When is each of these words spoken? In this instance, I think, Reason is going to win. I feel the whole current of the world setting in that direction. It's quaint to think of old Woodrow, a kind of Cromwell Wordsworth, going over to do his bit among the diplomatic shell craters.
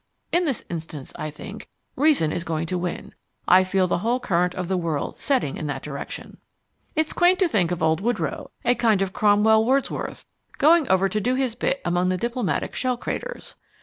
In 0.31 0.45
this 0.45 0.65
instance, 0.67 1.13
I 1.15 1.29
think, 1.29 1.69
Reason 1.95 2.31
is 2.31 2.43
going 2.43 2.65
to 2.65 2.77
win. 2.79 3.13
I 3.47 3.63
feel 3.63 3.85
the 3.85 3.99
whole 3.99 4.19
current 4.19 4.55
of 4.55 4.67
the 4.67 4.75
world 4.75 5.17
setting 5.17 5.57
in 5.57 5.67
that 5.67 5.83
direction. 5.83 6.39
It's 6.95 7.13
quaint 7.13 7.37
to 7.37 7.47
think 7.47 7.69
of 7.69 7.83
old 7.83 8.01
Woodrow, 8.01 8.49
a 8.65 8.73
kind 8.73 9.03
of 9.03 9.13
Cromwell 9.13 9.63
Wordsworth, 9.63 10.25
going 10.57 10.89
over 10.89 11.07
to 11.07 11.21
do 11.21 11.35
his 11.35 11.53
bit 11.53 11.81
among 11.85 12.09
the 12.09 12.17
diplomatic 12.17 12.73
shell 12.73 12.97
craters. 12.97 13.57